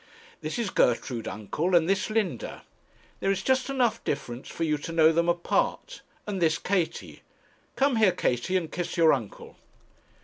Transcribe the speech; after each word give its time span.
'This 0.41 0.57
is 0.57 0.69
Gertrude, 0.71 1.27
uncle, 1.27 1.75
and 1.75 1.87
this 1.87 2.09
Linda; 2.09 2.63
there 3.19 3.29
is 3.29 3.43
just 3.43 3.69
enough 3.69 4.03
difference 4.03 4.47
for 4.49 4.63
you 4.63 4.79
to 4.79 4.91
know 4.91 5.11
them 5.11 5.29
apart. 5.29 6.01
And 6.25 6.41
this 6.41 6.57
Katie. 6.57 7.21
Come 7.75 7.97
here, 7.97 8.11
Katie, 8.11 8.57
and 8.57 8.71
kiss 8.71 8.97
your 8.97 9.13
uncle.' 9.13 9.57